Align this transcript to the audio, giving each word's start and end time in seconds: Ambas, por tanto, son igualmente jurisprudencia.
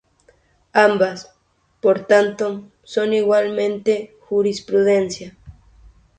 Ambas, 0.73 1.31
por 1.79 2.07
tanto, 2.07 2.63
son 2.81 3.13
igualmente 3.13 4.17
jurisprudencia. 4.21 5.37